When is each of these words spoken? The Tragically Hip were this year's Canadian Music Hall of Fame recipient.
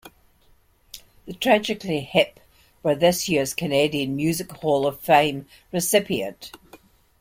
The 1.27 1.33
Tragically 1.33 1.99
Hip 1.99 2.39
were 2.81 2.95
this 2.95 3.29
year's 3.29 3.53
Canadian 3.53 4.15
Music 4.15 4.49
Hall 4.51 4.87
of 4.87 4.99
Fame 4.99 5.45
recipient. 5.71 6.53